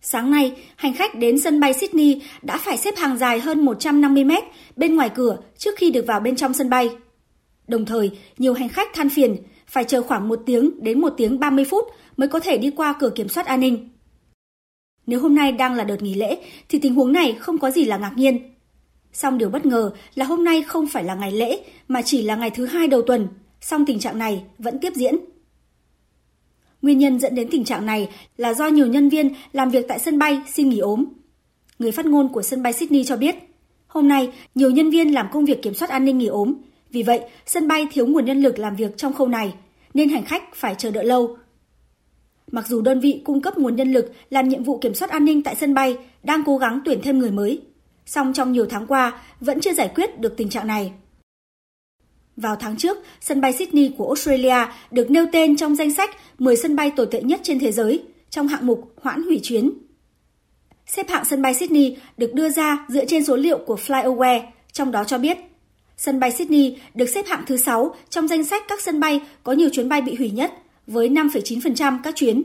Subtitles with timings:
[0.00, 4.24] Sáng nay, hành khách đến sân bay Sydney đã phải xếp hàng dài hơn 150
[4.24, 4.44] mét
[4.76, 6.90] bên ngoài cửa trước khi được vào bên trong sân bay.
[7.68, 11.40] Đồng thời, nhiều hành khách than phiền phải chờ khoảng 1 tiếng đến 1 tiếng
[11.40, 11.84] 30 phút
[12.16, 13.88] mới có thể đi qua cửa kiểm soát an ninh.
[15.06, 17.84] Nếu hôm nay đang là đợt nghỉ lễ thì tình huống này không có gì
[17.84, 18.54] là ngạc nhiên.
[19.12, 22.36] Song điều bất ngờ là hôm nay không phải là ngày lễ mà chỉ là
[22.36, 23.28] ngày thứ hai đầu tuần,
[23.60, 25.16] song tình trạng này vẫn tiếp diễn.
[26.82, 29.98] Nguyên nhân dẫn đến tình trạng này là do nhiều nhân viên làm việc tại
[29.98, 31.04] sân bay xin nghỉ ốm.
[31.78, 33.36] Người phát ngôn của sân bay Sydney cho biết,
[33.86, 36.54] hôm nay nhiều nhân viên làm công việc kiểm soát an ninh nghỉ ốm,
[36.90, 39.54] vì vậy sân bay thiếu nguồn nhân lực làm việc trong khâu này,
[39.94, 41.36] nên hành khách phải chờ đợi lâu.
[42.52, 45.24] Mặc dù đơn vị cung cấp nguồn nhân lực làm nhiệm vụ kiểm soát an
[45.24, 47.60] ninh tại sân bay đang cố gắng tuyển thêm người mới,
[48.06, 50.92] song trong nhiều tháng qua vẫn chưa giải quyết được tình trạng này.
[52.38, 56.56] Vào tháng trước, sân bay Sydney của Australia được nêu tên trong danh sách 10
[56.56, 59.70] sân bay tồi tệ nhất trên thế giới trong hạng mục hoãn hủy chuyến.
[60.86, 64.40] Xếp hạng sân bay Sydney được đưa ra dựa trên số liệu của FlyAware,
[64.72, 65.38] trong đó cho biết
[65.96, 69.52] sân bay Sydney được xếp hạng thứ 6 trong danh sách các sân bay có
[69.52, 70.52] nhiều chuyến bay bị hủy nhất
[70.86, 72.42] với 5,9% các chuyến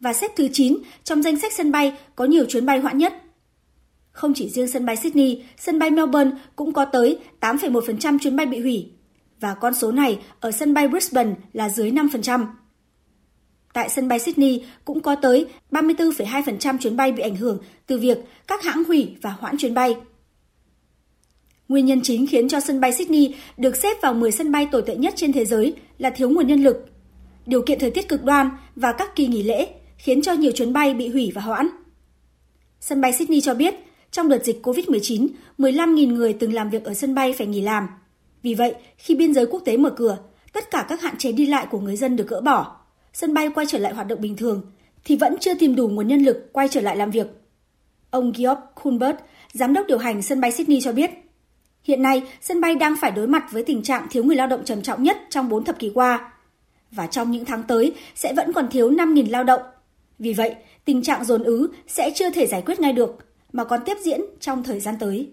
[0.00, 3.14] và xếp thứ 9 trong danh sách sân bay có nhiều chuyến bay hoãn nhất.
[4.12, 8.46] Không chỉ riêng sân bay Sydney, sân bay Melbourne cũng có tới 8,1% chuyến bay
[8.46, 8.90] bị hủy
[9.40, 12.46] và con số này ở sân bay Brisbane là dưới 5%.
[13.72, 18.18] Tại sân bay Sydney cũng có tới 34,2% chuyến bay bị ảnh hưởng từ việc
[18.46, 19.96] các hãng hủy và hoãn chuyến bay.
[21.68, 24.82] Nguyên nhân chính khiến cho sân bay Sydney được xếp vào 10 sân bay tồi
[24.82, 26.86] tệ nhất trên thế giới là thiếu nguồn nhân lực.
[27.46, 30.72] Điều kiện thời tiết cực đoan và các kỳ nghỉ lễ khiến cho nhiều chuyến
[30.72, 31.68] bay bị hủy và hoãn.
[32.80, 33.74] Sân bay Sydney cho biết,
[34.10, 37.86] trong đợt dịch COVID-19, 15.000 người từng làm việc ở sân bay phải nghỉ làm–
[38.42, 40.18] vì vậy, khi biên giới quốc tế mở cửa,
[40.52, 42.76] tất cả các hạn chế đi lại của người dân được gỡ bỏ,
[43.12, 44.62] sân bay quay trở lại hoạt động bình thường,
[45.04, 47.26] thì vẫn chưa tìm đủ nguồn nhân lực quay trở lại làm việc.
[48.10, 49.16] Ông Geoff Kulbert,
[49.52, 51.10] giám đốc điều hành sân bay Sydney cho biết,
[51.84, 54.64] hiện nay sân bay đang phải đối mặt với tình trạng thiếu người lao động
[54.64, 56.32] trầm trọng nhất trong 4 thập kỷ qua.
[56.90, 59.62] Và trong những tháng tới sẽ vẫn còn thiếu 5.000 lao động.
[60.18, 63.18] Vì vậy, tình trạng dồn ứ sẽ chưa thể giải quyết ngay được,
[63.52, 65.30] mà còn tiếp diễn trong thời gian tới.